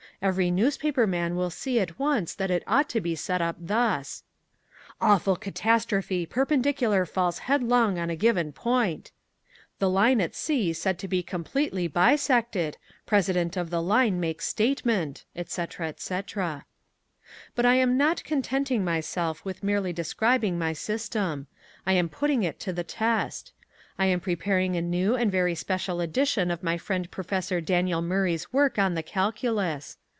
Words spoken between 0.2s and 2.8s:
Every newspaper man will see at once that it